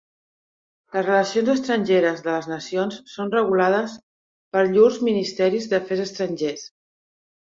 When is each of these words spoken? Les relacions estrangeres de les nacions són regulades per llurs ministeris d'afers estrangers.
Les 0.93 1.03
relacions 1.07 1.51
estrangeres 1.53 2.23
de 2.27 2.31
les 2.35 2.47
nacions 2.53 2.97
són 3.15 3.29
regulades 3.35 3.93
per 4.57 4.63
llurs 4.71 4.97
ministeris 5.09 5.69
d'afers 5.75 6.01
estrangers. 6.07 6.65